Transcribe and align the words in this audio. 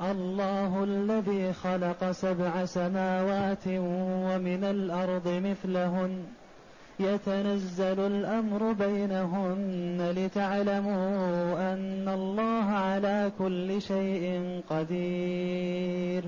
الله 0.00 0.84
الذي 0.84 1.52
خلق 1.52 2.10
سبع 2.10 2.64
سماوات 2.64 3.66
ومن 3.66 4.64
الأرض 4.64 5.28
مثلهن. 5.28 6.24
يتنزل 7.00 8.00
الأمر 8.00 8.72
بينهن 8.72 10.14
لتعلموا 10.16 11.72
أن 11.72 12.08
الله 12.08 12.64
على 12.64 13.32
كل 13.38 13.82
شيء 13.82 14.60
قدير. 14.70 16.24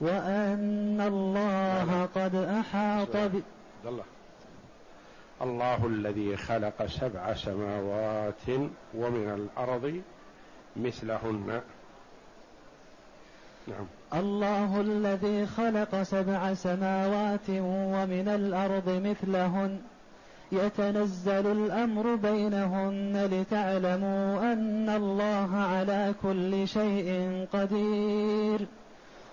وأن 0.00 1.00
الله 1.00 2.08
قد 2.14 2.34
أحاط 2.34 3.16
ب... 3.16 3.42
الله 5.42 5.86
الذي 5.86 6.36
خلق 6.36 6.86
سبع 6.86 7.34
سماوات 7.34 8.48
ومن 8.94 9.48
الأرض 9.56 10.00
مثلهن. 10.76 11.60
نعم. 13.68 13.86
الله 14.14 14.80
الذي 14.80 15.46
خلق 15.46 16.02
سبع 16.02 16.54
سماوات 16.54 17.50
ومن 17.50 18.28
الأرض 18.28 18.88
مثلهن. 18.88 19.80
يتنزل 20.52 21.46
الأمر 21.46 22.14
بينهن 22.14 23.28
لتعلموا 23.32 24.52
أن 24.52 24.88
الله 24.88 25.56
على 25.56 26.14
كل 26.22 26.68
شيء 26.68 27.46
قدير. 27.52 28.66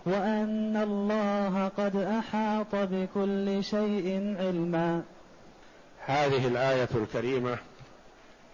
وأن 0.06 0.78
الله 0.78 1.68
قد 1.78 1.96
أحاط 1.96 2.76
بكل 2.76 3.64
شيء 3.64 4.36
علما. 4.40 5.02
هذه 6.06 6.48
الآية 6.48 6.90
الكريمة 6.96 7.58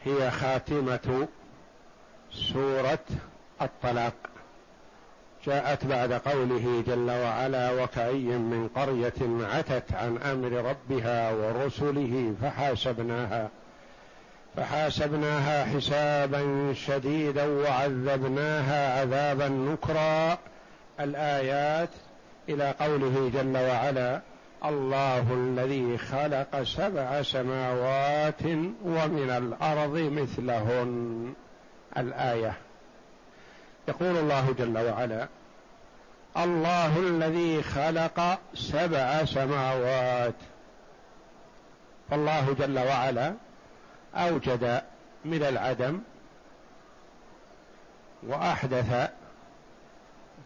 هي 0.04 0.32
خاتمة 0.32 1.28
سورة 2.32 3.06
الطلاق. 3.62 4.14
جاءت 5.48 5.86
بعد 5.86 6.14
قوله 6.14 6.84
جل 6.88 7.12
وعلا 7.12 7.84
وكأي 7.84 8.24
من 8.24 8.70
قرية 8.76 9.48
عتت 9.56 9.94
عن 9.94 10.18
أمر 10.18 10.52
ربها 10.52 11.32
ورسله 11.32 12.34
فحاسبناها 12.42 13.50
فحاسبناها 14.56 15.66
حسابا 15.66 16.74
شديدا 16.74 17.46
وعذبناها 17.46 19.02
عذابا 19.02 19.48
نكرا. 19.48 20.38
الآيات 21.00 21.90
إلى 22.50 22.74
قوله 22.80 23.32
جل 23.34 23.58
وعلا 23.58 24.22
الله 24.66 25.34
الذي 25.34 25.98
خلق 25.98 26.64
سبع 26.64 27.22
سماوات 27.22 28.42
ومن 28.86 29.30
الأرض 29.30 29.98
مثلهن. 29.98 31.34
الآية. 31.98 32.54
يقول 33.88 34.18
الله 34.18 34.56
جل 34.60 34.78
وعلا 34.78 35.28
الله 36.38 37.00
الذي 37.00 37.64
خلق 37.64 38.40
سبع 38.54 39.26
سماوات. 39.26 40.34
فالله 42.10 42.54
جل 42.60 42.80
وعلا 42.80 43.34
أوجد 44.16 44.82
من 45.26 45.44
العدم 45.44 46.00
وأحدث 48.24 49.10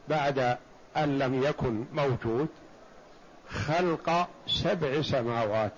بعد 0.09 0.57
أن 0.97 1.19
لم 1.19 1.43
يكن 1.43 1.85
موجود 1.93 2.47
خلق 3.49 4.27
سبع 4.47 5.01
سماوات. 5.01 5.73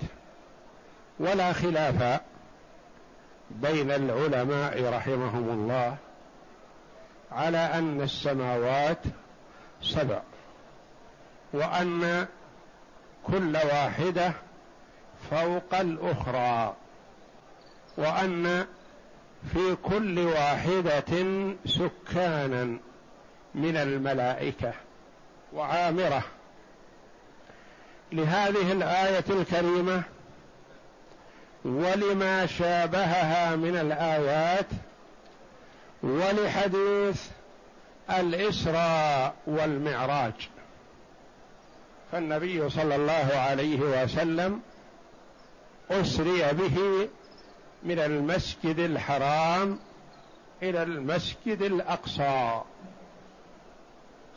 ولا 1.20 1.54
خلاف 1.54 2.22
بين 3.52 3.92
العلماء 3.92 4.94
رحمهم 4.94 5.50
الله 5.50 5.98
على 7.32 7.58
أن 7.58 8.02
السماوات 8.02 8.98
سبع 9.84 10.22
وأن 11.54 12.28
كل 13.24 13.56
واحدة 13.56 14.34
فوق 15.32 15.76
الأخرى 15.76 16.76
وأن 17.98 18.66
في 19.54 19.76
كل 19.84 20.20
واحدة 20.20 21.26
سكانا 21.66 22.78
من 23.56 23.78
الملائكة 23.78 24.74
وعامرة. 25.54 26.24
لهذه 28.12 28.72
الآية 28.72 29.24
الكريمة 29.30 30.04
ولما 31.66 32.46
شابهها 32.46 33.56
من 33.56 33.78
الآيات 33.78 34.66
ولحديث 36.04 37.28
الإسراء 38.12 39.36
والمعراج. 39.48 40.34
فالنبي 42.12 42.70
صلى 42.70 42.96
الله 42.96 43.30
عليه 43.36 43.80
وسلم 43.80 44.62
أسري 45.92 46.54
به 46.54 47.10
من 47.84 48.00
المسجد 48.00 48.80
الحرام 48.80 49.80
إلى 50.64 50.84
المسجد 50.84 51.62
الأقصى. 51.62 52.62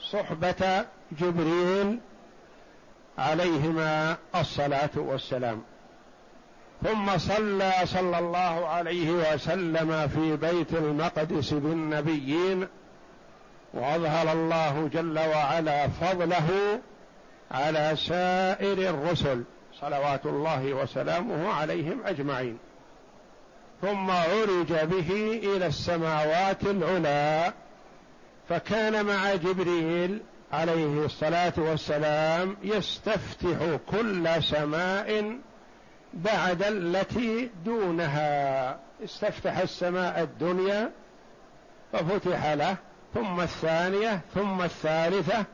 صحبة 0.00 0.84
جبريل 1.20 1.98
عليهما 3.18 4.16
الصلاة 4.34 4.90
والسلام. 4.96 5.62
ثم 6.84 7.18
صلى 7.18 7.72
صلى 7.84 8.18
الله 8.18 8.68
عليه 8.68 9.10
وسلم 9.10 10.08
في 10.08 10.36
بيت 10.36 10.72
المقدس 10.72 11.54
بالنبيين 11.54 12.68
وأظهر 13.74 14.32
الله 14.32 14.88
جل 14.92 15.18
وعلا 15.18 15.88
فضله 15.88 16.80
على 17.50 17.96
سائر 17.96 18.90
الرسل 18.90 19.44
صلوات 19.80 20.26
الله 20.26 20.74
وسلامه 20.74 21.52
عليهم 21.52 22.00
أجمعين. 22.06 22.58
ثم 23.82 24.10
عرج 24.10 24.72
به 24.72 25.40
إلى 25.42 25.66
السماوات 25.66 26.62
العلى 26.62 27.52
فكان 28.48 29.06
مع 29.06 29.34
جبريل 29.34 30.20
عليه 30.52 31.04
الصلاة 31.04 31.52
والسلام 31.56 32.56
يستفتح 32.62 33.78
كل 33.90 34.42
سماء 34.42 35.38
بعد 36.14 36.62
التي 36.62 37.50
دونها. 37.64 38.78
استفتح 39.04 39.58
السماء 39.58 40.22
الدنيا 40.22 40.90
ففتح 41.92 42.52
له 42.52 42.76
ثم 43.16 43.40
الثانية 43.40 44.20
ثم 44.34 44.62
الثالثة 44.62 45.44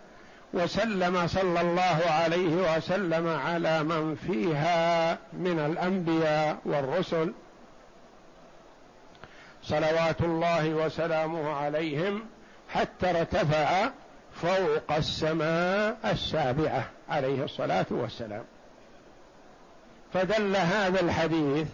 وسلم 0.55 1.27
صلى 1.27 1.61
الله 1.61 2.00
عليه 2.11 2.77
وسلم 2.77 3.28
على 3.28 3.83
من 3.83 4.15
فيها 4.15 5.19
من 5.33 5.59
الأنبياء 5.59 6.59
والرسل. 6.65 7.33
صلوات 9.62 10.21
الله 10.21 10.69
وسلامه 10.69 11.50
عليهم 11.50 12.25
حتى 12.69 13.11
ارتفع 13.11 13.91
فوق 14.34 14.93
السماء 14.97 15.97
السابعة 16.05 16.84
عليه 17.09 17.44
الصلاة 17.44 17.87
والسلام. 17.91 18.44
فدل 20.14 20.56
هذا 20.56 21.00
الحديث 21.00 21.69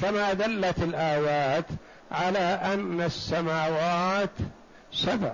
كما 0.00 0.32
دلت 0.32 0.78
الآيات 0.78 1.64
على 2.12 2.60
أن 2.74 3.00
السماوات 3.00 4.30
سبع. 4.92 5.32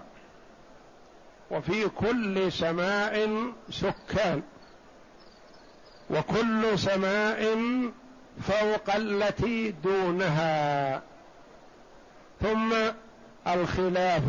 وفي 1.51 1.89
كل 1.89 2.53
سماء 2.53 3.31
سكان. 3.71 4.43
وكل 6.11 6.79
سماء 6.79 7.59
فوق 8.41 8.95
التي 8.95 9.71
دونها. 9.71 11.03
ثم 12.41 12.75
الخلاف 13.47 14.23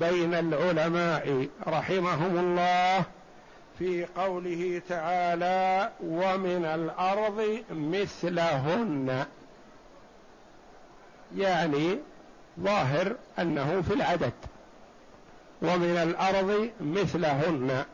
بين 0.00 0.34
العلماء 0.34 1.48
رحمهم 1.66 2.38
الله 2.38 3.04
في 3.78 4.06
قوله 4.16 4.82
تعالى 4.88 5.92
ومن 6.04 6.64
الأرض 6.64 7.64
مثلهن 7.70 9.26
يعني 11.36 11.98
ظاهر 12.60 13.16
أنه 13.38 13.82
في 13.88 13.94
العدد. 13.94 14.32
ومن 15.62 15.96
الأرض 15.96 16.70
مثلهن 16.80 17.84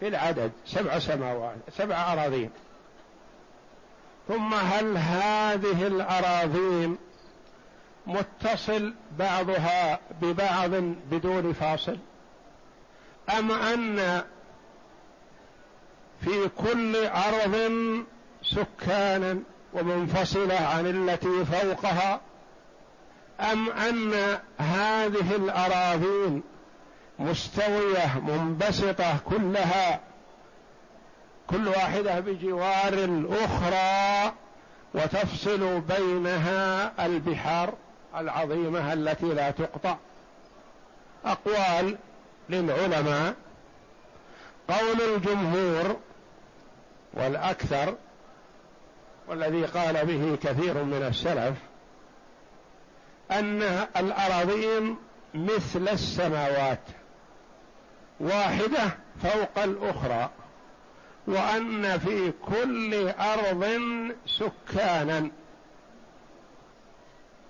في 0.00 0.08
العدد 0.08 0.52
سبع 0.66 0.98
سماوات 0.98 1.56
سبع 1.78 2.12
أراضين. 2.12 2.50
ثم 4.28 4.54
هل 4.54 4.96
هذه 4.96 5.86
الأراضين 5.86 6.98
متصل 8.06 8.94
بعضها 9.18 10.00
ببعض 10.22 10.70
بدون 11.10 11.52
فاصل؟ 11.52 11.98
أم 13.38 13.52
أن 13.52 14.22
في 16.20 16.48
كل 16.48 16.96
أرض 17.06 17.72
سكانا 18.42 19.38
ومنفصلة 19.72 20.54
عن 20.54 20.86
التي 20.86 21.44
فوقها؟ 21.44 22.20
أم 23.40 23.70
أن 23.70 24.38
هذه 24.58 25.36
الأراضين 25.36 26.42
مستوية 27.18 28.20
منبسطة 28.20 29.18
كلها. 29.18 30.00
كل 31.50 31.68
واحدة 31.68 32.20
بجوار 32.20 32.92
الأخرى 32.92 34.32
وتفصل 34.94 35.80
بينها 35.80 36.92
البحار 37.06 37.74
العظيمة 38.16 38.92
التي 38.92 39.26
لا 39.26 39.50
تقطع. 39.50 39.96
أقوال 41.24 41.98
للعلماء. 42.48 43.34
قول 44.68 45.14
الجمهور 45.14 45.96
والأكثر 47.14 47.94
والذي 49.28 49.64
قال 49.64 50.06
به 50.06 50.38
كثير 50.42 50.84
من 50.84 51.02
السلف 51.02 51.56
أن 53.30 53.62
الأراضين 53.96 54.96
مثل 55.34 55.88
السماوات. 55.88 56.80
واحدة 58.20 58.90
فوق 59.22 59.64
الأخرى 59.64 60.30
وأن 61.26 61.98
في 61.98 62.32
كل 62.46 63.08
أرض 63.08 63.80
سكانا. 64.26 65.30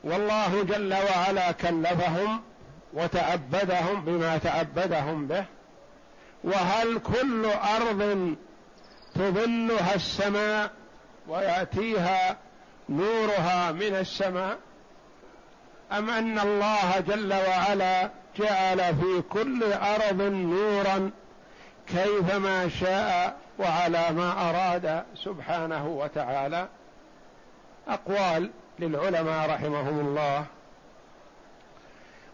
والله 0.04 0.62
جل 0.62 0.94
وعلا 0.94 1.52
كلفهم 1.52 2.42
وتعبدهم 2.92 4.04
بما 4.04 4.38
تعبدهم 4.38 5.26
به. 5.26 5.44
وهل 6.44 6.98
كل 6.98 7.46
أرض 7.46 8.34
تظلها 9.14 9.94
السماء 9.94 10.70
ويأتيها 11.28 12.36
نورها 12.88 13.72
من 13.72 13.94
السماء؟ 13.94 14.58
أم 15.92 16.10
أن 16.10 16.38
الله 16.38 17.00
جل 17.00 17.32
وعلا 17.32 18.10
جعل 18.36 18.96
في 18.96 19.22
كل 19.30 19.72
ارض 19.72 20.22
نورا 20.22 21.10
كيفما 21.86 22.68
شاء 22.68 23.36
وعلى 23.58 24.10
ما 24.10 24.50
أراد 24.50 25.04
سبحانه 25.14 25.86
وتعالى. 25.86 26.68
أقوال 27.88 28.50
للعلماء 28.78 29.50
رحمهم 29.50 30.00
الله. 30.00 30.44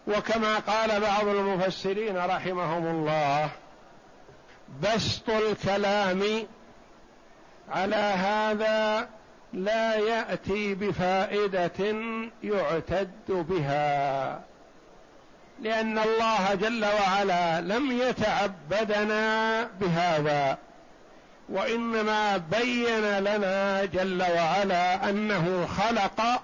وكما 0.07 0.59
قال 0.59 1.01
بعض 1.01 1.27
المفسرين 1.27 2.17
رحمهم 2.17 2.87
الله 2.87 3.49
بسط 4.83 5.29
الكلام 5.29 6.23
على 7.69 7.95
هذا 7.95 9.09
لا 9.53 9.95
يأتي 9.95 10.75
بفائدة 10.75 11.95
يعتد 12.43 13.29
بها. 13.29 14.48
لأن 15.61 15.99
الله 15.99 16.55
جل 16.55 16.85
وعلا 16.85 17.61
لم 17.61 17.91
يتعبدنا 17.91 19.63
بهذا 19.63 20.57
وإنما 21.49 22.37
بين 22.37 23.19
لنا 23.19 23.85
جل 23.85 24.21
وعلا 24.21 25.09
أنه 25.09 25.67
خلق 25.67 26.41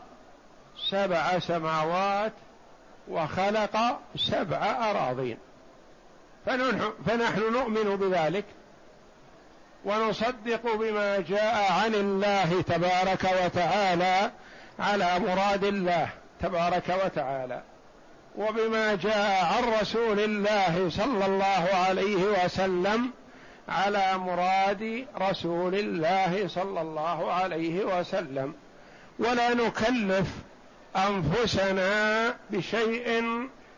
سبع 0.89 1.39
سماوات 1.39 2.33
وخلق 3.07 3.99
سبع 4.15 4.91
أراضين. 4.91 5.37
فنحن 7.05 7.39
نؤمن 7.53 7.95
بذلك 7.95 8.45
ونصدق 9.85 10.75
بما 10.75 11.19
جاء 11.19 11.71
عن 11.71 11.95
الله 11.95 12.61
تبارك 12.61 13.29
وتعالى 13.43 14.31
على 14.79 15.19
مراد 15.19 15.63
الله 15.63 16.09
تبارك 16.41 16.97
وتعالى. 17.05 17.61
وبما 18.37 18.95
جاء 18.95 19.45
عن 19.45 19.81
رسول 19.81 20.19
الله 20.19 20.89
صلى 20.89 21.25
الله 21.25 21.69
عليه 21.73 22.15
وسلم 22.15 23.11
على 23.69 24.17
مراد 24.17 25.05
رسول 25.21 25.75
الله 25.75 26.47
صلى 26.47 26.81
الله 26.81 27.31
عليه 27.33 27.99
وسلم. 27.99 28.53
ولا 29.19 29.53
نكلف 29.53 30.27
أنفسنا 30.95 32.35
بشيء 32.49 33.21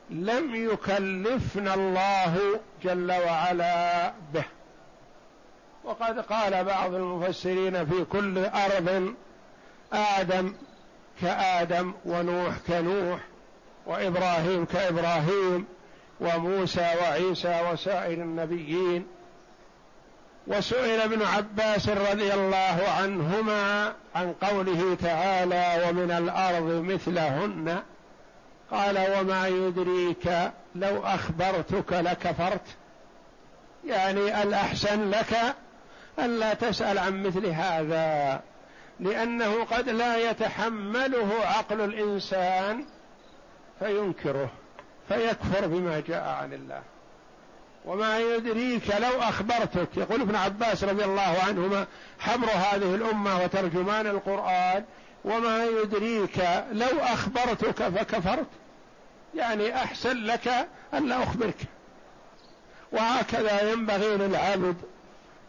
لم 0.10 0.56
يكلفنا 0.72 1.74
الله 1.74 2.60
جل 2.84 3.12
وعلا 3.12 4.14
به. 4.34 4.46
وقد 5.84 6.20
قال 6.20 6.64
بعض 6.64 6.94
المفسرين 6.94 7.86
في 7.86 8.04
كل 8.04 8.46
أرض 8.46 9.14
آدم 9.94 10.54
كآدم 11.22 11.94
ونوح 12.06 12.54
كنوح. 12.68 13.20
وإبراهيم 13.88 14.66
كإبراهيم 14.66 15.66
وموسى 16.22 16.96
وعيسى 17.02 17.62
وسائر 17.72 18.18
النبيين. 18.18 19.08
وسئل 20.48 21.02
ابن 21.02 21.22
عباس 21.22 21.90
رضي 21.90 22.34
الله 22.34 22.84
عنهما 22.98 23.94
عن 24.16 24.34
قوله 24.42 24.98
تعالى 25.02 25.84
ومن 25.88 26.12
الأرض 26.12 26.84
مثلهن 26.84 27.82
قال 28.72 29.08
وما 29.20 29.48
يدريك 29.48 30.52
لو 30.76 31.04
أخبرتك 31.04 31.94
لكفرت 31.94 32.62
يعني 33.88 34.44
الأحسن 34.44 35.10
لك 35.10 35.56
الا 36.20 36.54
تسأل 36.54 36.98
عن 36.98 37.24
مثل 37.24 37.46
هذا 37.46 38.42
لأنه 39.00 39.64
قد 39.64 39.90
لا 39.90 40.30
يتحمله 40.30 41.30
عقل 41.44 41.82
الإنسان 41.82 42.86
فينكره 43.80 44.50
فيكفر 45.08 45.68
بما 45.68 46.04
جاء 46.08 46.28
عن 46.30 46.54
الله. 46.54 46.82
وما 47.86 48.20
يدريك 48.20 48.96
لو 49.00 49.22
أخبرتك. 49.22 49.98
يقول 49.98 50.22
ابن 50.22 50.36
عباس 50.36 50.84
رضي 50.84 51.06
الله 51.06 51.38
عنهما 51.48 51.86
حبر 52.20 52.48
هذه 52.48 52.96
الأمة 52.96 53.44
وترجمان 53.44 54.08
القرآن. 54.08 54.84
وما 55.26 55.66
يدريك 55.66 56.38
لو 56.72 57.00
أخبرتك 57.00 57.84
فكفرت. 57.84 58.48
يعني 59.36 59.76
أحسن 59.76 60.18
لك 60.18 60.68
أن 60.94 61.10
لا 61.10 61.24
أخبرك. 61.24 61.58
وهكذا 62.92 63.72
ينبغي 63.72 64.18
للعبد 64.18 64.76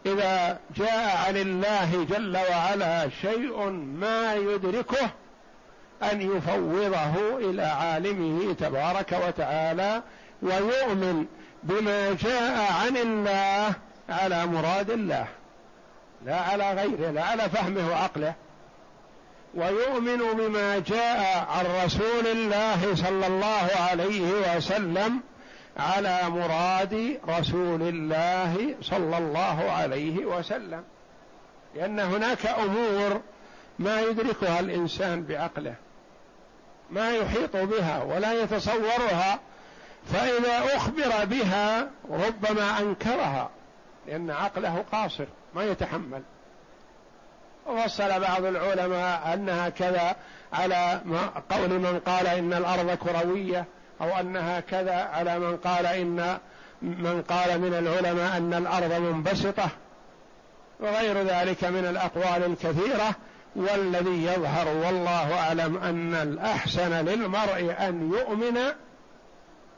إذا 0.05 0.59
جاء 0.75 1.17
عن 1.27 1.37
الله 1.37 2.05
جل 2.09 2.37
وعلا 2.37 3.09
شيء 3.21 3.69
ما 3.99 4.35
يدركه 4.35 5.09
أن 6.03 6.21
يفوضه 6.21 7.37
إلى 7.37 7.63
عالمه 7.63 8.53
تبارك 8.53 9.19
وتعالى 9.27 10.01
ويؤمن 10.41 11.25
بما 11.63 12.13
جاء 12.13 12.73
عن 12.73 12.97
الله 12.97 13.73
على 14.09 14.45
مراد 14.45 14.89
الله. 14.89 15.27
لا 16.25 16.41
على 16.41 16.73
غيره 16.73 17.11
لا 17.11 17.23
على 17.23 17.49
فهمه 17.49 17.89
وعقله. 17.89 18.33
ويؤمن 19.55 20.17
بما 20.17 20.79
جاء 20.79 21.47
عن 21.49 21.65
رسول 21.85 22.27
الله 22.27 22.95
صلى 22.95 23.27
الله 23.27 23.69
عليه 23.89 24.55
وسلم 24.55 25.19
على 25.77 26.19
مراد 26.29 27.19
رسول 27.29 27.81
الله 27.81 28.75
صلى 28.81 29.17
الله 29.17 29.71
عليه 29.71 30.25
وسلم. 30.25 30.83
لأن 31.75 31.99
هناك 31.99 32.45
أمور 32.45 33.21
ما 33.79 34.01
يدركها 34.01 34.59
الإنسان 34.59 35.23
بعقله. 35.23 35.75
ما 36.91 37.11
يحيط 37.11 37.57
بها 37.57 38.03
ولا 38.03 38.33
يتصورها 38.33 39.39
فإذا 40.13 40.75
أخبر 40.75 41.25
بها 41.25 41.87
ربما 42.09 42.79
أنكرها 42.79 43.49
لأن 44.07 44.31
عقله 44.31 44.83
قاصر 44.91 45.25
ما 45.55 45.63
يتحمل. 45.63 46.21
وفصل 47.67 48.19
بعض 48.19 48.45
العلماء 48.45 49.33
أنها 49.33 49.69
كذا 49.69 50.15
على 50.53 51.01
قول 51.49 51.69
من 51.69 51.99
قال 51.99 52.27
إن 52.27 52.53
الأرض 52.53 52.91
كروية 52.91 53.65
أو 54.01 54.19
أنها 54.19 54.59
كذا 54.59 54.95
على 54.95 55.39
من 55.39 55.57
قال 55.57 55.85
إن 55.85 56.37
من 56.81 57.21
قال 57.21 57.61
من 57.61 57.73
العلماء 57.73 58.37
أن 58.37 58.53
الأرض 58.53 58.93
منبسطة 58.93 59.69
وغير 60.79 61.23
ذلك 61.23 61.63
من 61.63 61.85
الأقوال 61.85 62.43
الكثيرة. 62.43 63.15
والذي 63.55 64.25
يظهر 64.25 64.67
والله 64.67 65.39
أعلم 65.39 65.77
أن 65.77 66.13
الأحسن 66.13 67.05
للمرء 67.05 67.75
أن 67.79 68.11
يؤمن 68.13 68.59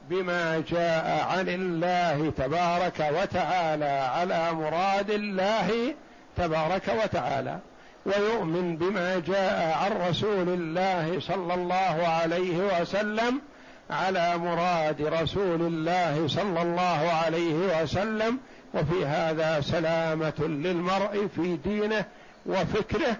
بما 0.09 0.63
جاء 0.69 1.25
عن 1.29 1.49
الله 1.49 2.31
تبارك 2.37 3.13
وتعالى 3.21 4.09
على 4.15 4.53
مراد 4.53 5.09
الله 5.09 5.93
تبارك 6.37 6.83
وتعالى 7.03 7.59
ويؤمن 8.05 8.77
بما 8.77 9.19
جاء 9.19 9.77
عن 9.77 10.09
رسول 10.09 10.49
الله 10.49 11.19
صلى 11.19 11.53
الله 11.53 12.07
عليه 12.07 12.57
وسلم 12.57 13.41
على 13.89 14.37
مراد 14.37 15.01
رسول 15.01 15.61
الله 15.61 16.27
صلى 16.27 16.61
الله 16.61 17.11
عليه 17.25 17.81
وسلم 17.81 18.37
وفي 18.73 19.05
هذا 19.05 19.61
سلامة 19.61 20.39
للمرء 20.39 21.27
في 21.35 21.57
دينه 21.57 22.05
وفكره 22.45 23.17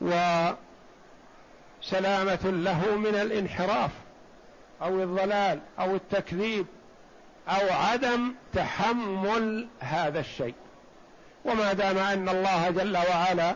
وسلامة 0.00 0.54
له 2.44 2.96
من 2.96 3.14
الانحراف 3.14 3.90
أو 4.82 5.02
الضلال 5.02 5.60
أو 5.78 5.94
التكذيب 5.94 6.66
أو 7.48 7.72
عدم 7.72 8.34
تحمل 8.52 9.68
هذا 9.80 10.20
الشيء. 10.20 10.54
وما 11.44 11.72
دام 11.72 11.98
أن 11.98 12.28
الله 12.28 12.70
جل 12.70 12.96
وعلا 12.96 13.54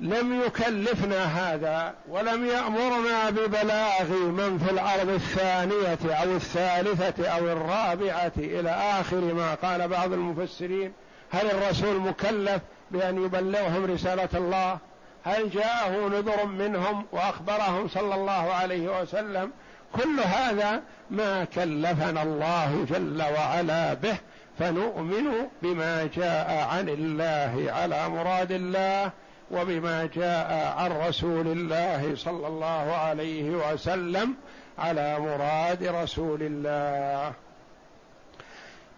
لم 0.00 0.42
يكلفنا 0.42 1.24
هذا 1.24 1.94
ولم 2.08 2.46
يأمرنا 2.46 3.30
ببلاغ 3.30 4.08
من 4.10 4.58
في 4.58 4.70
الأرض 4.70 5.08
الثانية 5.08 5.98
أو 6.22 6.36
الثالثة 6.36 7.28
أو 7.28 7.48
الرابعة 7.48 8.32
إلى 8.36 8.70
آخر 8.70 9.20
ما 9.20 9.54
قال 9.54 9.88
بعض 9.88 10.12
المفسرين 10.12 10.92
هل 11.30 11.50
الرسول 11.50 12.00
مكلف 12.00 12.62
بأن 12.90 13.24
يبلغهم 13.24 13.84
رسالة 13.84 14.28
الله؟ 14.34 14.78
هل 15.24 15.50
جاءه 15.50 16.08
نذر 16.08 16.46
منهم 16.46 17.06
وأخبرهم 17.12 17.88
صلى 17.88 18.14
الله 18.14 18.52
عليه 18.52 19.00
وسلم 19.00 19.50
كل 19.92 20.20
هذا 20.20 20.82
ما 21.10 21.44
كلفنا 21.44 22.22
الله 22.22 22.86
جل 22.90 23.22
وعلا 23.22 23.94
به 23.94 24.16
فنؤمن 24.58 25.48
بما 25.62 26.08
جاء 26.16 26.68
عن 26.70 26.88
الله 26.88 27.72
على 27.72 28.08
مراد 28.08 28.52
الله 28.52 29.10
وبما 29.50 30.08
جاء 30.14 30.74
عن 30.78 30.92
رسول 31.08 31.46
الله 31.46 32.12
صلى 32.16 32.46
الله 32.46 32.92
عليه 32.96 33.50
وسلم 33.50 34.34
على 34.78 35.18
مراد 35.18 35.84
رسول 35.84 36.42
الله. 36.42 37.32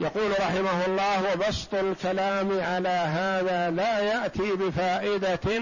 يقول 0.01 0.31
رحمه 0.31 0.87
الله 0.87 1.33
وبسط 1.33 1.75
الكلام 1.75 2.61
على 2.61 2.89
هذا 2.89 3.71
لا 3.71 3.99
يأتي 3.99 4.53
بفائدة 4.53 5.61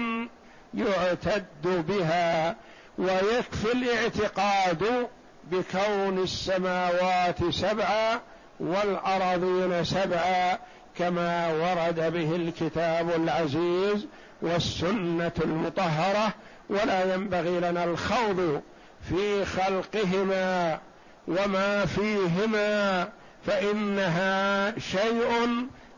يعتد 0.73 1.45
بها 1.63 2.55
ويكفي 2.97 3.71
الاعتقاد 3.73 5.07
بكون 5.51 6.23
السماوات 6.23 7.49
سبعا 7.49 8.19
والارضين 8.59 9.83
سبعا 9.83 10.57
كما 10.97 11.47
ورد 11.47 12.13
به 12.13 12.35
الكتاب 12.35 13.09
العزيز 13.09 14.07
والسنة 14.41 15.31
المطهرة. 15.43 16.33
ولا 16.69 17.13
ينبغي 17.13 17.59
لنا 17.59 17.83
الخوض 17.83 18.61
في 19.09 19.45
خلقهما 19.45 20.79
وما 21.27 21.85
فيهما 21.85 23.09
فإنها 23.45 24.79
شيء 24.79 25.47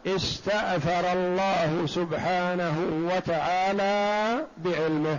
استأثر 0.07 1.13
الله 1.13 1.85
سبحانه 1.85 2.75
وتعالى 3.15 4.45
بعلمه. 4.57 5.17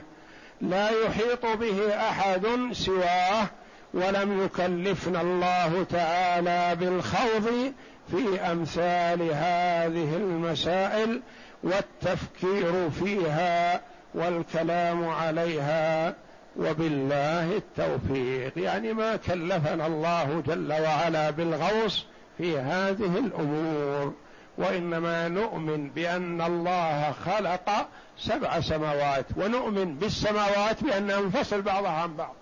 لا 0.61 0.91
يحيط 0.91 1.47
به 1.47 1.97
أحد 2.09 2.47
سواه 2.73 3.47
ولم 3.95 4.45
يكلفنا 4.45 5.21
الله 5.21 5.87
تعالى 5.91 6.77
بالخوض 6.77 7.73
في 8.11 8.41
أمثال 8.53 9.23
هذه 9.23 10.17
المسائل 10.17 11.21
والتفكير 11.63 12.91
فيها 12.91 13.81
والكلام 14.15 15.09
عليها 15.09 16.15
وبالله 16.57 17.57
التوفيق. 17.57 18.53
يعني 18.57 18.93
ما 18.93 19.17
كلفنا 19.17 19.87
الله 19.87 20.43
جل 20.47 20.73
وعلا 20.73 21.31
بالغوص 21.31 22.07
في 22.39 22.59
هذه 22.59 23.19
الأمور. 23.19 24.13
وإنما 24.59 25.29
نؤمن 25.29 25.91
بأن 25.91 26.41
الله 26.41 27.13
خلق 27.27 27.89
سبع 28.19 28.61
سماوات 28.61 29.27
ونؤمن 29.37 29.95
بالسماوات 29.95 30.83
بانها 30.85 31.21
منفصل 31.21 31.63
بعضها 31.63 31.91
عن 31.91 32.17
بعض 32.17 32.35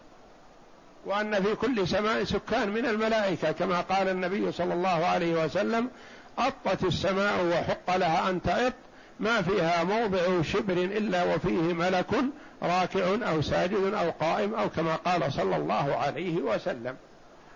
وأن 1.07 1.43
في 1.43 1.55
كل 1.55 1.89
سماء 1.89 2.25
سكان 2.25 2.69
من 2.69 2.87
الملائكة 2.87 3.53
كما 3.53 3.81
قال 3.81 4.09
النبي 4.09 4.53
صلى 4.53 4.75
الله 4.75 5.07
عليه 5.07 5.45
وسلم 5.45 5.89
أطت 6.39 6.85
السماء 6.85 7.45
وحق 7.45 7.97
لها 7.97 8.31
أن 8.31 8.43
تئط 8.43 8.73
ما 9.21 9.43
فيها 9.43 9.85
موضع 9.85 10.43
شبر 10.43 10.73
إلا 10.73 11.35
وفيه 11.35 11.73
ملك 11.73 12.11
راكع 12.63 13.31
أو 13.31 13.43
ساجد 13.43 13.95
أو 13.95 14.11
قائم 14.11 14.55
أو 14.55 14.69
كما 14.69 14.97
قال 14.97 15.33
صلى 15.33 15.57
الله 15.57 15.97
عليه 15.97 16.37
وسلم. 16.37 16.97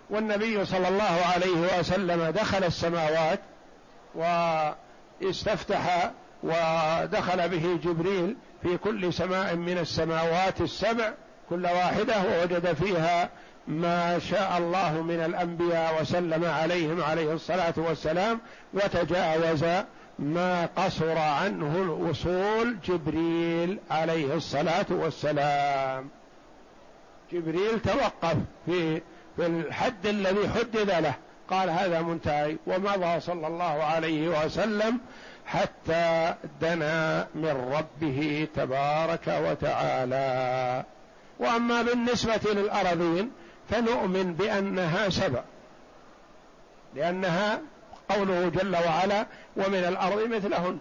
والنبي 0.09 0.65
صلى 0.65 0.87
الله 0.87 1.19
عليه 1.35 1.79
وسلم 1.79 2.23
دخل 2.23 2.63
السماوات 2.63 3.39
واستفتح 4.15 6.11
ودخل 6.43 7.49
به 7.49 7.79
جبريل 7.83 8.35
في 8.61 8.77
كل 8.77 9.13
سماء 9.13 9.55
من 9.55 9.77
السماوات 9.77 10.61
السبع 10.61 11.11
كل 11.49 11.63
واحدة 11.65 12.15
ووجد 12.23 12.73
فيها 12.73 13.29
ما 13.67 14.19
شاء 14.19 14.57
الله 14.57 15.01
من 15.01 15.19
الأنبياء 15.19 16.01
وسلم 16.01 16.45
عليهم 16.45 17.01
عليه 17.03 17.33
الصلاة 17.33 17.73
والسلام 17.77 18.39
وتجاوز 18.73 19.65
ما 20.19 20.69
قصر 20.77 21.17
عنه 21.17 21.75
الوصول 21.75 22.77
جبريل 22.85 23.79
عليه 23.91 24.33
الصلاة 24.33 24.85
والسلام. 24.89 26.09
جبريل 27.31 27.79
توقف 27.79 28.37
في 28.65 29.01
في 29.35 29.45
الحد 29.45 30.05
الذي 30.05 30.49
حدد 30.49 30.89
له. 30.89 31.13
قال 31.49 31.69
هذا 31.69 32.01
منتهي 32.01 32.57
ومضى 32.67 33.19
صلى 33.19 33.47
الله 33.47 33.83
عليه 33.83 34.45
وسلم 34.45 34.99
حتى 35.45 36.35
دنا 36.61 37.27
من 37.35 37.73
ربه 37.77 38.47
تبارك 38.55 39.27
وتعالى. 39.27 40.83
وأما 41.39 41.81
بالنسبة 41.81 42.53
للارضين 42.53 43.31
فنؤمن 43.69 44.33
بأنها 44.33 45.09
سبع 45.09 45.41
لأنها 46.95 47.61
قوله 48.09 48.49
جل 48.49 48.75
وعلا 48.75 49.25
ومن 49.57 49.85
الأرض 49.87 50.27
مثلهن. 50.27 50.79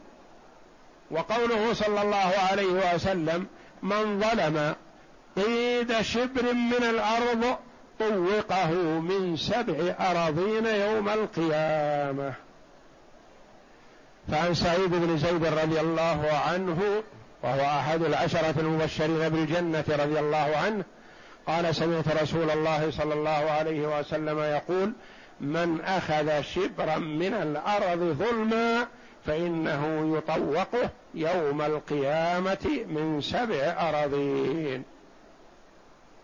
وقوله 1.10 1.72
صلى 1.72 2.02
الله 2.02 2.32
عليه 2.50 2.94
وسلم 2.94 3.46
من 3.82 4.20
ظلم 4.20 4.74
قيد 5.36 6.00
شبر 6.00 6.52
من 6.52 6.82
الأرض 6.90 7.58
طوقه 7.98 8.72
من 9.00 9.36
سبع 9.36 9.94
أراضين 10.00 10.66
يوم 10.66 11.08
القيامة. 11.08 12.34
فعن 14.30 14.54
سعيد 14.54 14.90
بن 14.90 15.18
زيد 15.18 15.44
رضي 15.44 15.80
الله 15.80 16.30
عنه 16.48 17.02
وهو 17.42 17.60
أحد 17.60 18.02
العشرة 18.02 18.54
المبشرين 18.60 19.28
بالجنة 19.28 19.84
رضي 19.88 20.18
الله 20.18 20.56
عنه 20.64 20.84
قال 21.46 21.74
سمعت 21.74 22.22
رسول 22.22 22.50
الله 22.50 22.90
صلى 22.90 23.14
الله 23.14 23.30
عليه 23.30 23.98
وسلم 23.98 24.38
يقول 24.38 24.92
من 25.40 25.80
أخذ 25.80 26.42
شبرا 26.42 26.98
من 26.98 27.34
الأرض 27.34 27.98
ظلما 27.98 28.86
فإنه 29.26 30.16
يطوقه 30.16 30.90
يوم 31.14 31.62
القيامة 31.62 32.84
من 32.88 33.20
سبع 33.20 33.56
أراضين 33.88 34.82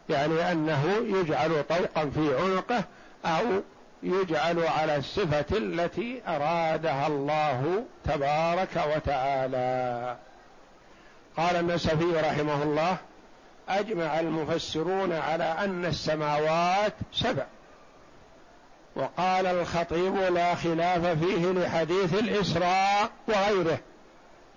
يعني 0.08 0.52
أنه 0.52 0.84
يجعل 1.04 1.64
طوقا 1.68 2.10
في 2.10 2.36
عنقه 2.38 2.84
أو 3.24 3.62
يجعل 4.02 4.64
على 4.64 4.96
الصفة 4.96 5.56
التي 5.56 6.22
أرادها 6.28 7.06
الله 7.06 7.84
تبارك 8.04 8.82
وتعالى. 8.96 10.16
قال 11.36 11.56
النسفي 11.56 12.04
رحمه 12.04 12.62
الله 12.62 12.96
أجمع 13.68 14.20
المفسرون 14.20 15.12
على 15.12 15.44
أن 15.44 15.84
السماوات 15.84 16.92
سبع. 17.12 17.46
وقال 18.96 19.46
الخطيب 19.46 20.16
لا 20.16 20.54
خلاف 20.54 21.06
فيه 21.06 21.52
لحديث 21.52 22.14
الإسراء 22.14 23.10
وغيره 23.28 23.78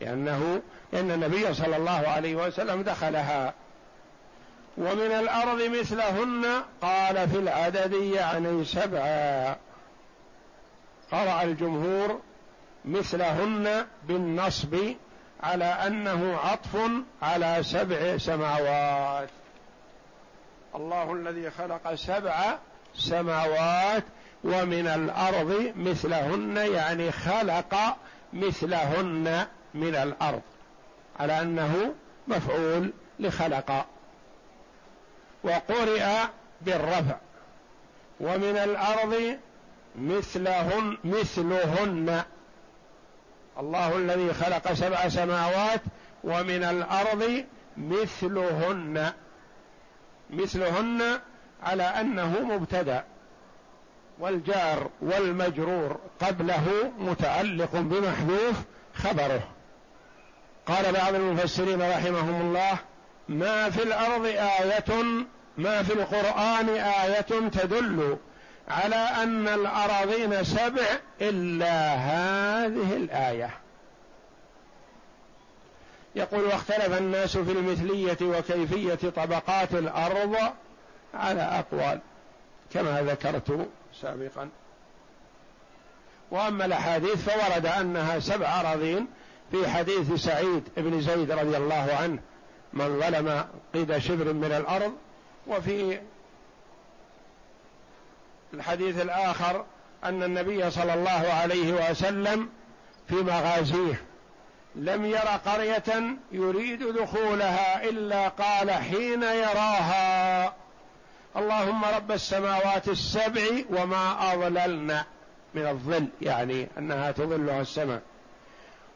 لأنه 0.01 0.61
لأن 0.93 1.11
النبي 1.11 1.53
صلى 1.53 1.77
الله 1.77 2.07
عليه 2.07 2.35
وسلم 2.35 2.81
دخلها 2.81 3.53
ومن 4.77 5.11
الأرض 5.11 5.61
مثلهن 5.61 6.45
قال 6.81 7.29
في 7.29 7.39
العدد 7.39 7.93
يعني 7.93 8.65
سبعا. 8.65 9.55
قرأ 11.11 11.43
الجمهور 11.43 12.21
مثلهن 12.85 13.85
بالنصب 14.07 14.75
على 15.43 15.65
أنه 15.65 16.37
عطف 16.37 16.77
على 17.21 17.57
سبع 17.61 18.17
سماوات. 18.17 19.29
الله 20.75 21.13
الذي 21.13 21.51
خلق 21.51 21.95
سبع 21.95 22.57
سماوات 22.95 24.03
ومن 24.43 24.87
الأرض 24.87 25.73
مثلهن 25.75 26.57
يعني 26.57 27.11
خلق 27.11 27.75
مثلهن 28.33 29.45
من 29.73 29.95
الأرض 29.95 30.41
على 31.19 31.41
أنه 31.41 31.93
مفعول 32.27 32.93
لخلق. 33.19 33.85
وقرئ 35.47 36.05
بالرفع. 36.61 37.15
ومن 38.19 38.57
الأرض 38.57 39.37
مثلهن 39.95 40.97
مثلهن. 41.03 42.23
الله 43.59 43.97
الذي 43.97 44.33
خلق 44.33 44.73
سبع 44.73 45.09
سماوات 45.09 45.81
ومن 46.23 46.63
الأرض 46.63 47.45
مثلهن. 47.77 49.13
مثلهن 50.29 51.19
على 51.63 51.83
أنه 51.83 52.39
مبتدأ. 52.39 53.03
والجار 54.19 54.89
والمجرور 55.01 55.99
قبله 56.21 56.91
متعلق 56.99 57.71
بمحذوف 57.73 58.55
خبره. 58.95 59.47
قال 60.67 60.91
بعض 60.93 61.15
المفسرين 61.15 61.81
رحمهم 61.81 62.41
الله 62.41 62.77
ما 63.29 63.69
في 63.69 63.83
الأرض 63.83 64.25
آية 64.25 64.85
ما 65.57 65.83
في 65.83 65.93
القرآن 65.93 66.69
آية 66.69 67.49
تدل 67.49 68.17
على 68.67 68.95
أن 68.95 69.47
الأراضين 69.47 70.43
سبع 70.43 70.85
إلا 71.21 71.95
هذه 71.95 72.95
الآية. 72.95 73.49
يقول 76.15 76.43
واختلف 76.43 76.97
الناس 76.97 77.37
في 77.37 77.51
المثلية 77.51 78.17
وكيفية 78.21 79.09
طبقات 79.09 79.73
الأرض 79.73 80.35
على 81.13 81.41
أقوال 81.41 81.99
كما 82.73 83.01
ذكرت 83.01 83.67
سابقا. 84.01 84.49
وأما 86.31 86.65
الأحاديث 86.65 87.29
فورد 87.29 87.65
أنها 87.65 88.19
سبع 88.19 88.59
أراضين 88.59 89.07
في 89.51 89.69
حديث 89.69 90.13
سعيد 90.13 90.63
بن 90.77 91.01
زيد 91.01 91.31
رضي 91.31 91.57
الله 91.57 91.97
عنه 92.01 92.19
من 92.73 92.99
ظلم 92.99 93.45
قيد 93.73 93.97
شبر 93.97 94.33
من 94.33 94.51
الأرض 94.51 94.93
وفي 95.47 95.99
الحديث 98.53 99.01
الآخر 99.01 99.65
أن 100.03 100.23
النبي 100.23 100.71
صلى 100.71 100.93
الله 100.93 101.33
عليه 101.41 101.89
وسلم 101.91 102.49
في 103.09 103.15
مغازيه 103.15 104.01
لم 104.75 105.05
ير 105.05 105.27
قرية 105.45 106.17
يريد 106.31 106.83
دخولها 106.83 107.83
إلا 107.83 108.27
قال 108.27 108.71
حين 108.71 109.23
يراها 109.23 110.53
اللهم 111.35 111.85
رب 111.85 112.11
السماوات 112.11 112.87
السبع 112.87 113.41
وما 113.69 114.33
أضللن. 114.33 115.03
من 115.53 115.67
الظل 115.67 116.07
يعني 116.21 116.67
أنها 116.77 117.11
تظلها 117.11 117.61
السماء. 117.61 118.01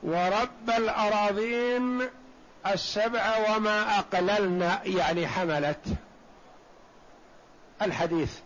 ورب 0.04 0.70
الأراضين 0.78 2.02
السبع 2.74 3.38
وما 3.50 4.00
أقللن 4.00 4.78
يعني 4.86 5.28
حملت. 5.28 5.86
الحديث. 7.82 8.40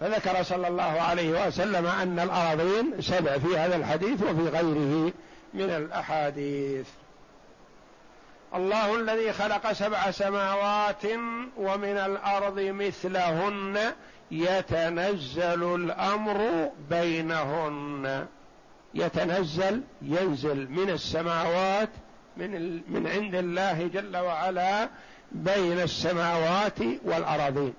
فذكر 0.00 0.42
صلى 0.42 0.68
الله 0.68 0.82
عليه 0.82 1.46
وسلم 1.46 1.86
أن 1.86 2.18
الأراضين 2.18 3.00
سبع 3.00 3.38
في 3.38 3.58
هذا 3.58 3.76
الحديث 3.76 4.22
وفي 4.22 4.48
غيره 4.48 5.12
من 5.54 5.70
الأحاديث. 5.70 6.86
الله 8.54 9.00
الذي 9.00 9.32
خلق 9.32 9.72
سبع 9.72 10.10
سماوات 10.10 11.04
ومن 11.56 11.96
الأرض 11.96 12.60
مثلهن 12.60 13.92
يتنزل 14.30 15.74
الأمر 15.74 16.70
بينهن. 16.90 18.26
يتنزل 18.94 19.82
ينزل 20.02 20.70
من 20.70 20.90
السماوات 20.90 21.88
من 22.36 22.80
من 22.88 23.06
عند 23.06 23.34
الله 23.34 23.86
جل 23.86 24.16
وعلا 24.16 24.88
بين 25.32 25.80
السماوات 25.80 26.78
والأراضين. 27.04 27.74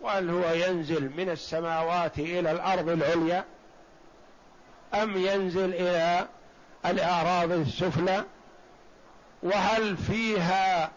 وهل 0.00 0.30
هو 0.30 0.52
ينزل 0.52 1.10
من 1.16 1.30
السماوات 1.30 2.18
إلى 2.18 2.50
الأرض 2.50 2.88
العليا؟ 2.88 3.44
أم 4.94 5.16
ينزل 5.16 5.74
إلى 5.74 6.28
الأراضي 6.86 7.54
السفلى؟ 7.54 8.24
وهل 9.42 9.96
فيها 9.96 10.90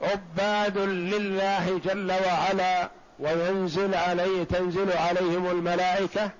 عباد 0.00 0.78
لله 0.78 1.78
جل 1.78 2.12
وعلا 2.12 2.90
وينزل 3.18 3.94
عليه 3.94 4.44
تنزل 4.44 4.92
عليهم 4.92 5.46
الملائكة؟ 5.46 6.30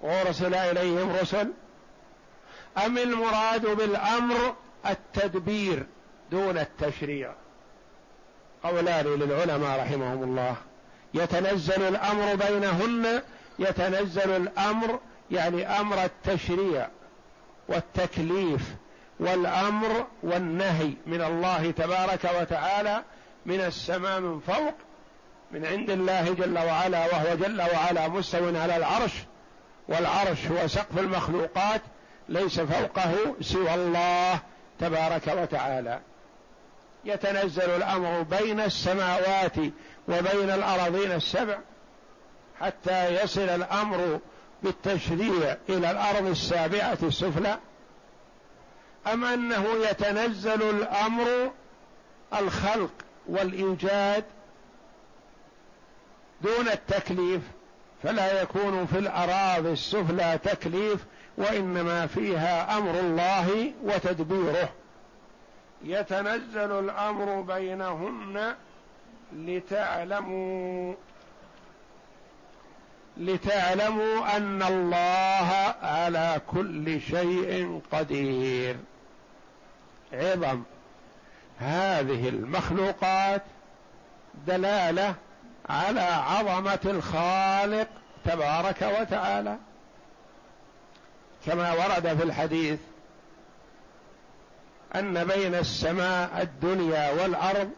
وارسل 0.00 0.54
إليهم 0.54 1.16
رسل. 1.16 1.52
أم 2.86 2.98
المراد 2.98 3.66
بالأمر 3.66 4.54
التدبير 4.86 5.86
دون 6.30 6.58
التشريع؟ 6.58 7.32
قولان 8.64 9.06
للعلماء 9.06 9.80
رحمهم 9.80 10.22
الله. 10.22 10.56
يتنزل 11.14 11.82
الأمر 11.82 12.34
بينهن 12.34 13.22
يتنزل 13.58 14.30
الأمر 14.30 15.00
يعني 15.30 15.80
أمر 15.80 16.04
التشريع 16.04 16.88
والتكليف 17.68 18.62
والأمر 19.20 20.06
والنهي 20.22 20.92
من 21.06 21.22
الله 21.22 21.70
تبارك 21.70 22.30
وتعالى 22.40 23.02
من 23.46 23.60
السماء 23.60 24.20
من 24.20 24.40
فوق 24.40 24.74
من 25.52 25.66
عند 25.66 25.90
الله 25.90 26.34
جل 26.34 26.58
وعلا 26.58 27.06
وهو 27.06 27.36
جل 27.36 27.62
وعلا 27.62 28.08
مستو 28.08 28.46
على 28.46 28.76
العرش 28.76 29.12
والعرش 29.88 30.46
هو 30.46 30.66
سقف 30.66 30.98
المخلوقات 30.98 31.80
ليس 32.28 32.60
فوقه 32.60 33.14
سوى 33.40 33.74
الله 33.74 34.38
تبارك 34.80 35.28
وتعالى. 35.42 36.00
يتنزل 37.04 37.70
الأمر 37.70 38.22
بين 38.22 38.60
السماوات 38.60 39.56
وبين 40.08 40.50
الارضين 40.50 41.12
السبع 41.12 41.58
حتى 42.60 43.22
يصل 43.22 43.40
الأمر 43.40 44.20
بالتشريع 44.62 45.56
إلى 45.68 45.90
الأرض 45.90 46.26
السابعة 46.26 46.98
السفلى. 47.02 47.58
أم 49.12 49.24
أنه 49.24 49.66
يتنزل 49.90 50.62
الأمر 50.62 51.50
الخلق 52.38 52.90
والإيجاد 53.26 54.24
دون 56.40 56.68
التكليف 56.68 57.42
فلا 58.02 58.42
يكون 58.42 58.86
في 58.86 58.98
الأراضي 58.98 59.72
السفلى 59.72 60.38
تكليف 60.44 61.04
وإنما 61.38 62.06
فيها 62.06 62.78
أمر 62.78 63.00
الله 63.00 63.72
وتدبيره. 63.82 64.68
يتنزل 65.84 66.78
الأمر 66.78 67.40
بينهن 67.40 68.54
لتعلموا 69.32 70.94
لتعلموا 73.16 74.36
أن 74.36 74.62
الله 74.62 75.74
على 75.82 76.40
كل 76.46 77.00
شيء 77.00 77.80
قدير. 77.92 78.76
عظم. 80.12 80.62
هذه 81.58 82.28
المخلوقات 82.28 83.42
دلالة 84.46 85.14
على 85.68 86.00
عظمة 86.00 86.78
الخالق 86.84 87.88
تبارك 88.24 88.94
وتعالى. 89.00 89.56
كما 91.46 91.72
ورد 91.72 92.16
في 92.18 92.24
الحديث 92.24 92.78
أن 94.94 95.24
بين 95.24 95.54
السماء 95.54 96.42
الدنيا 96.42 97.10
والأرض 97.10 97.70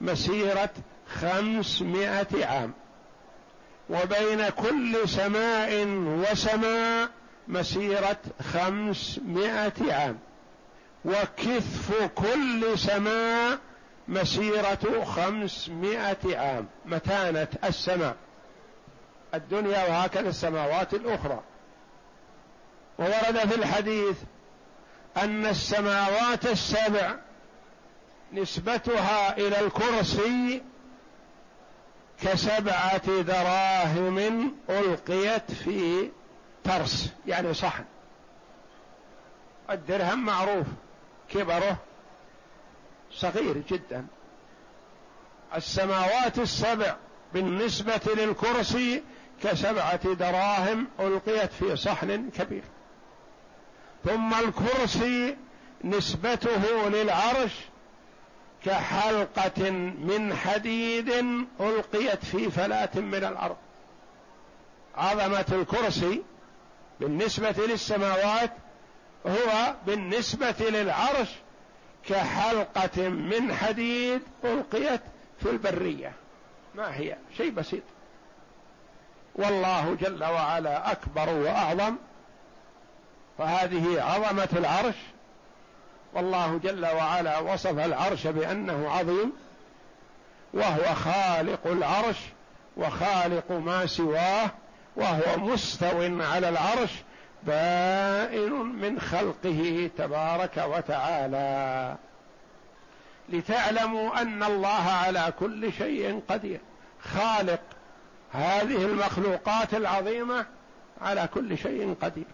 مسيرة 0.00 0.70
خمسمائة 1.08 2.46
عام. 2.46 2.72
وبين 3.90 4.48
كل 4.48 5.08
سماء 5.08 5.86
وسماء 5.86 7.08
مسيرة 7.48 8.16
خمسمائة 8.52 9.92
عام. 9.92 10.18
وكثف 11.04 12.10
كل 12.14 12.78
سماء 12.78 13.58
مسيرة 14.08 15.04
خمسمائة 15.04 16.38
عام. 16.38 16.66
متانة 16.86 17.48
السماء. 17.64 18.16
الدنيا 19.34 19.84
وهكذا 19.88 20.28
السماوات 20.28 20.94
الأخرى. 20.94 21.40
وورد 22.98 23.38
في 23.38 23.54
الحديث 23.54 24.16
أن 25.16 25.46
السماوات 25.46 26.46
السبع 26.46 27.14
نسبتها 28.32 29.36
إلى 29.38 29.60
الكرسي 29.60 30.62
كسبعة 32.22 33.22
دراهم 33.22 34.52
ألقيت 34.70 35.52
في 35.52 36.10
ترس 36.64 37.12
يعني 37.26 37.54
صحن. 37.54 37.84
الدرهم 39.70 40.24
معروف 40.24 40.66
كبره 41.28 41.76
صغير 43.12 43.62
جدا. 43.70 44.06
السماوات 45.56 46.38
السبع 46.38 46.96
بالنسبة 47.34 48.00
للكرسي 48.16 49.02
كسبعة 49.42 50.14
دراهم 50.14 50.86
ألقيت 51.00 51.52
في 51.52 51.76
صحن 51.76 52.30
كبير. 52.30 52.62
ثم 54.04 54.34
الكرسي 54.34 55.36
نسبته 55.84 56.88
للعرش 56.88 57.52
كحلقة 58.64 59.70
من 59.98 60.34
حديد 60.34 61.10
ألقيت 61.60 62.24
في 62.24 62.50
فلاة 62.50 62.90
من 62.94 63.24
الأرض. 63.24 63.56
عظمة 64.96 65.44
الكرسي 65.52 66.22
بالنسبة 67.00 67.66
للسماوات 67.66 68.52
هو 69.26 69.74
بالنسبة 69.86 70.54
للعرش 70.60 71.28
كحلقة 72.08 73.08
من 73.08 73.54
حديد 73.54 74.20
ألقيت 74.44 75.00
في 75.42 75.50
البرية. 75.50 76.12
ما 76.74 76.96
هي؟ 76.96 77.16
شيء 77.36 77.50
بسيط. 77.50 77.82
والله 79.34 79.94
جل 80.00 80.24
وعلا 80.24 80.92
أكبر 80.92 81.28
وأعظم. 81.28 81.96
فهذه 83.38 84.02
عظمة 84.02 84.48
العرش 84.52 84.94
والله 86.14 86.58
جل 86.58 86.86
وعلا 86.86 87.38
وصف 87.38 87.78
العرش 87.78 88.26
بأنه 88.26 88.90
عظيم 88.90 89.32
وهو 90.54 90.94
خالق 90.94 91.66
العرش 91.66 92.16
وخالق 92.76 93.52
ما 93.52 93.86
سواه 93.86 94.50
وهو 94.96 95.36
مستو 95.38 96.22
على 96.22 96.48
العرش 96.48 96.90
بائن 97.42 98.52
من 98.52 99.00
خلقه 99.00 99.90
تبارك 99.98 100.64
وتعالى. 100.76 101.96
لتعلموا 103.28 104.22
أن 104.22 104.42
الله 104.42 104.90
على 105.04 105.32
كل 105.40 105.72
شيء 105.72 106.22
قدير. 106.28 106.60
خالق 107.02 107.60
هذه 108.32 108.84
المخلوقات 108.84 109.74
العظيمة 109.74 110.46
على 111.02 111.28
كل 111.34 111.58
شيء 111.58 111.96
قدير. 112.02 112.26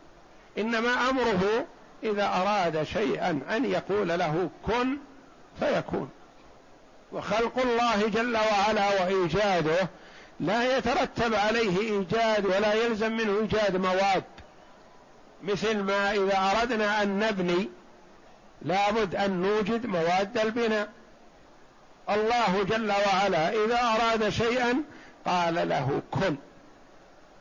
إنما 0.58 1.10
أمره 1.10 1.66
إذا 2.02 2.26
أراد 2.26 2.82
شيئا 2.82 3.40
أن 3.50 3.64
يقول 3.64 4.08
له 4.08 4.50
كن 4.66 4.96
فيكون. 5.60 6.10
وخلق 7.12 7.58
الله 7.58 8.08
جل 8.08 8.36
وعلا 8.36 9.02
وإيجاده 9.02 9.88
لا 10.40 10.76
يترتب 10.76 11.34
عليه 11.34 11.78
إيجاد 11.80 12.46
ولا 12.46 12.74
يلزم 12.74 13.12
منه 13.16 13.38
إيجاد 13.40 13.76
مواد. 13.76 14.24
مثل 15.42 15.78
ما 15.78 16.12
إذا 16.12 16.60
أردنا 16.60 17.02
أن 17.02 17.18
نبني 17.18 17.68
لابد 18.62 19.14
أن 19.14 19.42
نوجد 19.42 19.86
مواد 19.86 20.38
البناء. 20.38 20.88
الله 22.10 22.64
جل 22.64 22.92
وعلا 22.92 23.64
إذا 23.64 23.80
أراد 23.82 24.28
شيئا 24.28 24.82
قال 25.26 25.68
له 25.68 26.02
كن 26.10 26.36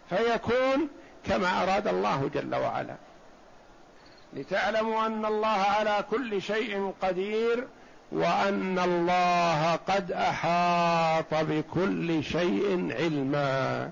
فيكون 0.10 0.88
كما 1.26 1.64
أراد 1.64 1.88
الله 1.88 2.30
جل 2.34 2.56
وعلا. 2.56 2.96
لتعلموا 4.34 5.06
أن 5.06 5.26
الله 5.26 5.48
على 5.48 6.06
كل 6.12 6.42
شيء 6.42 6.94
قدير 7.02 7.68
وأن 8.12 8.80
الله 8.80 9.76
قد 9.76 10.12
أحاط 10.12 11.34
بكل 11.34 12.24
شيء 12.24 12.94
علما. 13.00 13.92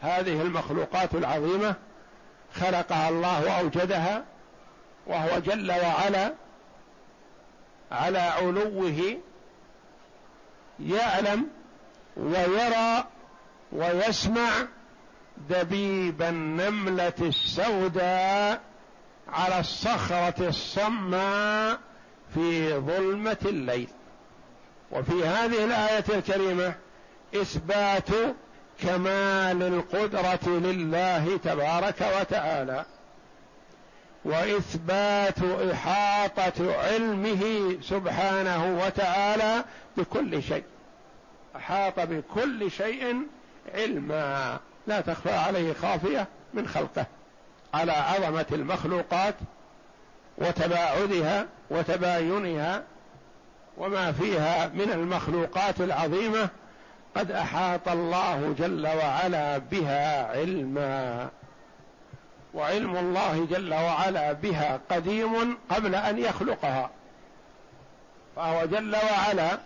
هذه 0.00 0.42
المخلوقات 0.42 1.14
العظيمة 1.14 1.74
خلقها 2.54 3.08
الله 3.08 3.44
وأوجدها 3.44 4.24
وهو 5.06 5.38
جل 5.38 5.70
وعلا 5.70 6.34
على 7.92 8.18
علوه 8.18 9.18
يعلم 10.80 11.48
ويرى 12.16 13.04
ويسمع 13.72 14.50
دبيب 15.50 16.22
النملة 16.22 17.12
السوداء 17.20 18.67
على 19.28 19.60
الصخرة 19.60 20.48
الصماء 20.48 21.78
في 22.34 22.74
ظلمة 22.74 23.36
الليل. 23.44 23.88
وفي 24.90 25.26
هذه 25.26 25.64
الآية 25.64 26.04
الكريمة 26.08 26.74
إثبات 27.34 28.08
كمال 28.82 29.62
القدرة 29.62 30.48
لله 30.48 31.36
تبارك 31.44 32.12
وتعالى 32.20 32.84
وإثبات 34.24 35.42
إحاطة 35.72 36.78
علمه 36.78 37.76
سبحانه 37.82 38.82
وتعالى 38.84 39.64
بكل 39.96 40.42
شيء. 40.42 40.64
أحاط 41.56 42.00
بكل 42.00 42.70
شيء 42.70 43.22
علما. 43.74 44.58
لا 44.86 45.00
تخفى 45.00 45.32
عليه 45.32 45.72
خافية 45.72 46.28
من 46.54 46.68
خلقه. 46.68 47.06
على 47.74 47.92
عظمة 47.92 48.46
المخلوقات 48.52 49.34
وتباعدها 50.38 51.46
وتباينها 51.70 52.82
وما 53.76 54.12
فيها 54.12 54.66
من 54.66 54.90
المخلوقات 54.92 55.80
العظيمة 55.80 56.48
قد 57.16 57.30
أحاط 57.30 57.88
الله 57.88 58.54
جل 58.58 58.86
وعلا 58.86 59.58
بها 59.58 60.26
علما. 60.26 61.28
وعلم 62.54 62.96
الله 62.96 63.46
جل 63.50 63.74
وعلا 63.74 64.32
بها 64.32 64.80
قديم 64.90 65.58
قبل 65.70 65.94
أن 65.94 66.18
يخلقها. 66.18 66.90
فهو 68.36 68.66
جل 68.66 68.96
وعلا 68.96 69.58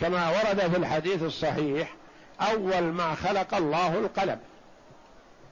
كما 0.00 0.28
ورد 0.28 0.60
في 0.60 0.76
الحديث 0.76 1.22
الصحيح 1.22 1.94
أول 2.40 2.82
ما 2.82 3.14
خلق 3.14 3.54
الله 3.54 3.98
القلم. 3.98 4.38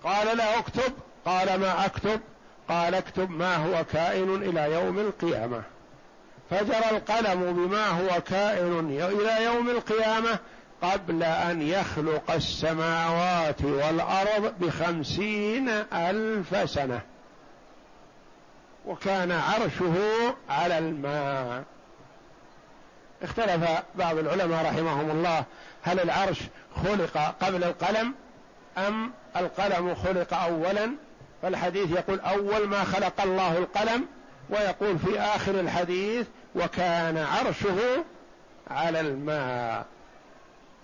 قال 0.05 0.37
له 0.37 0.59
اكتب 0.59 0.93
قال 1.29 1.61
ما 1.61 1.87
أكتب؟ 1.87 2.21
قال 2.69 2.95
اكتب 2.95 3.31
ما 3.31 3.57
هو 3.57 3.85
كائن 3.85 4.35
إلى 4.35 4.73
يوم 4.73 4.99
القيامة. 4.99 5.63
فجرى 6.51 6.91
القلم 6.91 7.53
بما 7.53 7.89
هو 7.89 8.21
كائن 8.21 8.79
إلى 9.01 9.45
يوم 9.45 9.71
القيامة 9.71 10.39
قبل 10.83 11.23
أن 11.23 11.63
يخلق 11.63 12.31
السماوات 12.31 13.63
والأرض 13.63 14.55
بخمسين 14.61 15.69
ألف 15.93 16.71
سنة. 16.71 17.01
وكان 18.87 19.33
عرشه 19.33 19.95
على 20.51 20.79
الماء. 20.79 21.65
اختلف 23.23 23.65
بعض 23.95 24.19
العلماء 24.19 24.65
رحمهم 24.65 25.11
الله 25.11 25.45
هل 25.83 26.01
العرش 26.01 26.39
خلق 26.85 27.19
قبل 27.41 27.65
القلم 27.65 28.15
أم 28.79 29.13
القلم 29.37 29.95
خلق 29.95 30.35
أولا 30.35 31.08
فالحديث 31.43 31.91
يقول 31.91 32.21
أول 32.21 32.69
ما 32.69 32.85
خلق 32.85 33.21
الله 33.21 33.59
القلم 33.59 34.07
ويقول 34.51 34.99
في 34.99 35.21
آخر 35.21 35.61
الحديث 35.61 36.27
وكان 36.55 37.19
عرشه 37.19 38.05
على 38.71 39.01
الماء. 39.01 39.87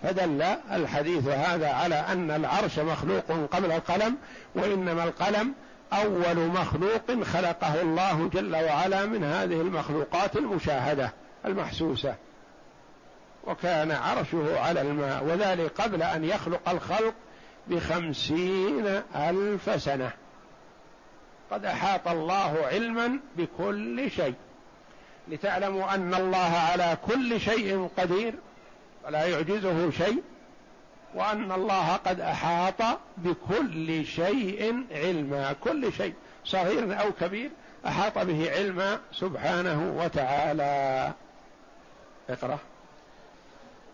فدل 0.03 0.41
الحديث 0.71 1.27
هذا 1.27 1.69
على 1.69 1.95
أن 1.95 2.31
العرش 2.31 2.79
مخلوق 2.79 3.31
قبل 3.51 3.71
القلم 3.71 4.17
وإنما 4.55 5.03
القلم 5.03 5.53
أول 5.93 6.37
مخلوق 6.37 7.23
خلقه 7.23 7.81
الله 7.81 8.29
جل 8.33 8.55
وعلا 8.55 9.05
من 9.05 9.23
هذه 9.23 9.61
المخلوقات 9.61 10.35
المشاهدة 10.35 11.13
المحسوسة. 11.45 12.15
وكان 13.47 13.91
عرشه 13.91 14.59
على 14.59 14.81
الماء 14.81 15.23
وذلك 15.23 15.81
قبل 15.81 16.03
أن 16.03 16.23
يخلق 16.23 16.69
الخلق 16.69 17.13
بخمسين 17.67 19.01
ألف 19.15 19.81
سنة. 19.83 20.11
قد 21.51 21.65
أحاط 21.65 22.07
الله 22.07 22.65
علما 22.65 23.19
بكل 23.37 24.11
شيء. 24.11 24.33
لتعلموا 25.27 25.95
أن 25.95 26.13
الله 26.13 26.37
على 26.71 26.97
كل 27.07 27.39
شيء 27.39 27.89
قدير 27.97 28.33
ولا 29.05 29.25
يعجزه 29.25 29.91
شيء 29.91 30.23
وأن 31.15 31.51
الله 31.51 31.93
قد 31.95 32.19
أحاط 32.19 32.99
بكل 33.17 34.05
شيء 34.05 34.85
علما 34.91 35.53
كل 35.53 35.93
شيء 35.93 36.13
صغير 36.45 37.01
أو 37.01 37.11
كبير 37.11 37.49
أحاط 37.87 38.17
به 38.17 38.51
علما 38.51 38.99
سبحانه 39.11 39.93
وتعالى. 39.97 41.13
اقرأ. 42.29 42.57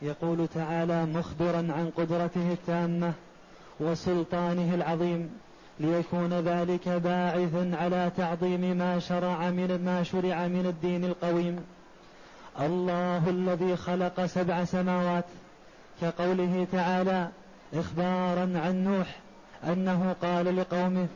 يقول 0.01 0.47
تعالى 0.47 1.05
مخبرا 1.05 1.57
عن 1.57 1.91
قدرته 1.97 2.51
التامة 2.51 3.13
وسلطانه 3.79 4.75
العظيم. 4.75 5.39
ليكون 5.81 6.33
ذلك 6.33 6.89
باعثا 6.89 7.71
على 7.73 8.11
تعظيم 8.17 8.77
ما 8.77 8.99
شرع 8.99 9.49
من 9.49 9.85
ما 9.85 10.03
شرع 10.03 10.47
من 10.47 10.65
الدين 10.65 11.05
القويم. 11.05 11.65
الله 12.59 13.29
الذي 13.29 13.75
خلق 13.75 14.25
سبع 14.25 14.63
سماوات 14.63 15.25
كقوله 16.01 16.67
تعالى 16.71 17.29
إخبارا 17.73 18.59
عن 18.65 18.83
نوح 18.83 19.19
أنه 19.63 20.15
قال 20.21 20.57
لقومه 20.57 21.07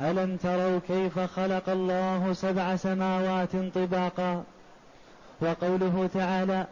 ألم 0.00 0.36
تروا 0.36 0.80
كيف 0.88 1.18
خلق 1.18 1.68
الله 1.68 2.32
سبع 2.32 2.76
سماوات 2.76 3.56
طباقا؟ 3.74 4.44
وقوله 5.40 6.08
تعالى 6.14 6.66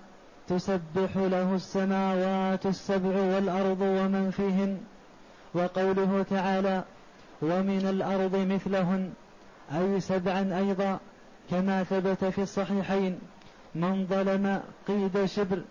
تسبح 0.48 1.16
له 1.16 1.54
السماوات 1.54 2.66
السبع 2.66 3.16
والأرض 3.34 3.80
ومن 3.80 4.30
فيهن. 4.30 4.78
وقوله 5.54 6.24
تعالى 6.30 6.82
ومن 7.42 7.86
الأرض 7.86 8.36
مثلهن 8.36 9.12
أي 9.72 10.00
سبعا 10.00 10.58
أيضا 10.58 10.98
كما 11.50 11.84
ثبت 11.84 12.24
في 12.24 12.42
الصحيحين. 12.42 13.18
من 13.74 14.06
ظلم 14.06 14.62
قيد 14.88 15.24
شبر 15.24 15.62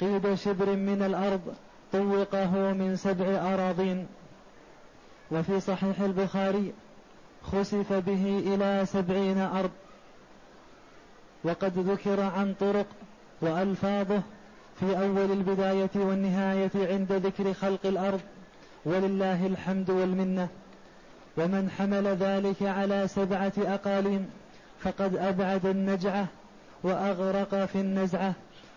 قيد 0.00 0.34
شبر 0.34 0.76
من 0.76 1.02
الأرض 1.02 1.54
طوقه 1.92 2.72
من 2.72 2.96
سبع 2.96 3.24
أراضين. 3.54 4.06
وفي 5.30 5.60
صحيح 5.60 6.00
البخاري 6.00 6.72
خسف 7.42 7.92
به 7.92 8.42
إلى 8.46 8.86
سبعين 8.86 9.38
أرض. 9.38 9.70
وقد 11.44 11.78
ذكر 11.78 12.20
عن 12.20 12.54
طرق 12.60 12.86
وألفاظه 13.42 14.22
في 14.80 14.98
أول 14.98 15.32
البداية 15.32 15.90
والنهاية 15.94 16.70
عند 16.74 17.12
ذكر 17.12 17.54
خلق 17.54 17.86
الأرض. 17.86 18.20
ولله 18.84 19.46
الحمد 19.46 19.90
والمنة. 19.90 20.48
ومن 21.36 21.70
حمل 21.70 22.06
ذلك 22.06 22.62
على 22.62 23.08
سبعة 23.08 23.52
أقاليم 23.58 24.30
فقد 24.80 25.16
أبعد 25.16 25.66
النجعة 25.66 26.26
وأغرق 26.82 27.64
في 27.64 27.80
النزعة 27.80 28.34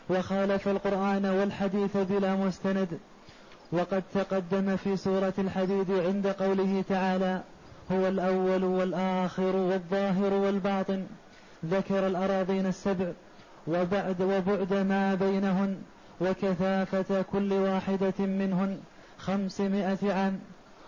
وخالف 0.09 0.67
القرآن 0.67 1.25
والحديث 1.25 1.97
بلا 1.97 2.35
مستند. 2.35 2.87
وقد 3.71 4.03
تقدم 4.13 4.75
في 4.75 4.97
سورة 4.97 5.33
الحديد 5.37 5.91
عند 5.91 6.27
قوله 6.27 6.83
تعالى 6.89 7.41
هو 7.91 8.07
الأول 8.07 8.63
والآخر 8.63 9.55
والظاهر 9.55 10.33
والباطن. 10.33 11.05
ذكر 11.65 12.07
الأراضين 12.07 12.65
السبع 12.65 13.11
وبعد 13.67 14.21
وبعد 14.21 14.73
ما 14.73 15.15
بينهن 15.15 15.77
وكثافة 16.21 17.21
كل 17.21 17.53
واحدة 17.53 18.19
منهن 18.19 18.79
خمسمائة 19.17 20.13
عام. 20.13 20.39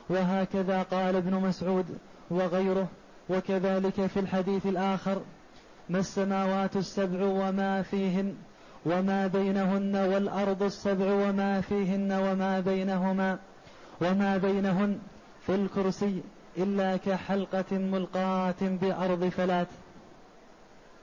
وهكذا 0.10 0.84
قال 0.84 1.16
ابن 1.16 1.34
مسعود 1.34 1.86
وغيره 2.30 2.88
وكذلك 3.30 4.06
في 4.06 4.20
الحديث 4.20 4.66
الآخر 4.66 5.22
ما 5.90 6.00
السماوات 6.00 6.76
السبع 6.76 7.26
وما 7.26 7.82
فيهن 7.82 8.36
وما 8.86 9.28
بينهن 9.28 9.96
والأرض 9.96 10.64
السبع 10.64 11.06
وما 11.06 11.62
فيهن 11.62 12.12
وما 12.12 12.60
بينهما 12.60 13.40
وما 14.02 14.38
بينهن 14.38 15.00
في 15.46 15.56
الكرسي 15.56 16.22
إلا 16.58 16.98
كحلقة 16.98 17.78
ملقاة 17.78 18.56
بأرض 18.62 19.30
فلات. 19.30 19.68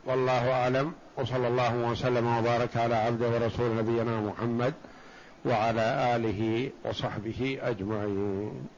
والله 0.07 0.53
أعلم 0.53 0.93
وصلى 1.17 1.49
الله 1.49 1.77
وسلم 1.77 2.37
وبارك 2.39 2.77
على 2.77 2.95
عبده 2.95 3.29
ورسول 3.29 3.77
نبينا 3.77 4.21
محمد 4.21 4.75
وعلى 5.45 6.17
آله 6.17 6.71
وصحبه 6.85 7.59
أجمعين. 7.63 8.69